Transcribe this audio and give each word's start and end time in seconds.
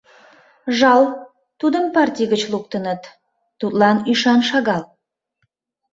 Жал, 0.77 1.03
тудым 1.59 1.85
партий 1.95 2.27
гыч 2.33 2.41
луктыныт, 2.51 3.01
тудлан 3.59 3.97
ӱшан 4.11 4.41
шагал. 4.49 4.83